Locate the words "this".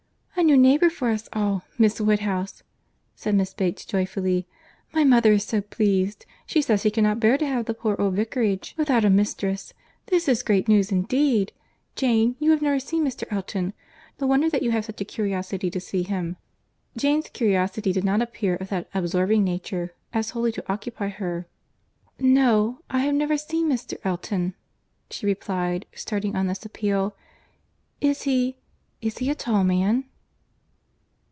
10.07-10.27, 26.47-26.65